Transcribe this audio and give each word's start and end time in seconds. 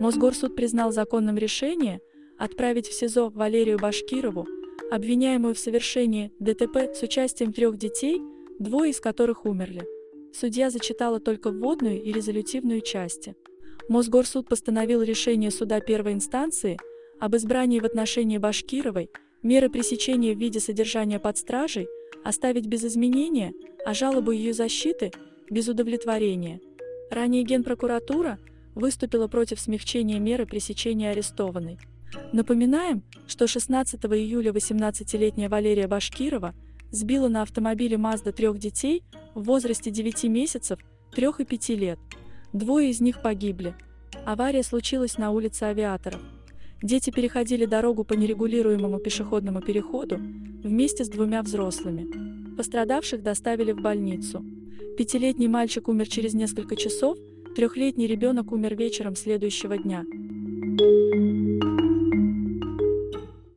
Мосгорсуд 0.00 0.56
признал 0.56 0.92
законным 0.92 1.36
решение 1.36 2.00
отправить 2.38 2.88
в 2.88 2.92
СИЗО 2.92 3.30
Валерию 3.30 3.78
Башкирову, 3.78 4.46
обвиняемую 4.90 5.54
в 5.54 5.58
совершении 5.58 6.32
ДТП 6.40 6.94
с 6.94 7.02
участием 7.02 7.52
трех 7.52 7.76
детей, 7.76 8.20
двое 8.58 8.90
из 8.90 9.00
которых 9.00 9.46
умерли. 9.46 9.86
Судья 10.32 10.70
зачитала 10.70 11.20
только 11.20 11.50
вводную 11.50 12.02
и 12.02 12.12
резолютивную 12.12 12.80
части. 12.80 13.36
Мосгорсуд 13.88 14.48
постановил 14.48 15.02
решение 15.02 15.50
суда 15.50 15.80
первой 15.80 16.12
инстанции 16.12 16.78
об 17.20 17.36
избрании 17.36 17.80
в 17.80 17.84
отношении 17.84 18.38
Башкировой 18.38 19.10
меры 19.42 19.68
пресечения 19.68 20.34
в 20.34 20.38
виде 20.38 20.58
содержания 20.58 21.20
под 21.20 21.36
стражей 21.36 21.86
оставить 22.24 22.66
без 22.66 22.84
изменения, 22.84 23.52
а 23.84 23.94
жалобу 23.94 24.32
ее 24.32 24.52
защиты– 24.52 25.12
без 25.50 25.68
удовлетворения. 25.68 26.60
Ранее 27.10 27.44
Генпрокуратура 27.44 28.38
выступила 28.74 29.28
против 29.28 29.60
смягчения 29.60 30.18
меры 30.18 30.46
пресечения 30.46 31.10
арестованной. 31.10 31.78
Напоминаем, 32.32 33.02
что 33.26 33.46
16 33.46 34.04
июля 34.06 34.52
18-летняя 34.52 35.48
Валерия 35.48 35.88
Башкирова 35.88 36.54
сбила 36.90 37.28
на 37.28 37.42
автомобиле 37.42 37.96
Mazda 37.96 38.32
трех 38.32 38.58
детей 38.58 39.02
в 39.34 39.44
возрасте 39.44 39.90
9 39.90 40.24
месяцев, 40.24 40.78
3 41.14 41.28
и 41.38 41.44
5 41.44 41.68
лет. 41.70 41.98
Двое 42.52 42.90
из 42.90 43.00
них 43.00 43.20
погибли. 43.20 43.74
Авария 44.24 44.62
случилась 44.62 45.18
на 45.18 45.32
улице 45.32 45.64
Авиаторов. 45.64 46.20
Дети 46.82 47.10
переходили 47.10 47.66
дорогу 47.66 48.04
по 48.04 48.12
нерегулируемому 48.12 48.98
пешеходному 48.98 49.60
переходу 49.60 50.18
вместе 50.18 51.04
с 51.04 51.08
двумя 51.08 51.42
взрослыми. 51.42 52.56
Пострадавших 52.56 53.22
доставили 53.22 53.72
в 53.72 53.80
больницу. 53.80 54.44
Пятилетний 54.96 55.48
мальчик 55.48 55.88
умер 55.88 56.08
через 56.08 56.34
несколько 56.34 56.76
часов, 56.76 57.18
трехлетний 57.54 58.06
ребенок 58.06 58.52
умер 58.52 58.74
вечером 58.74 59.16
следующего 59.16 59.78
дня. 59.78 60.04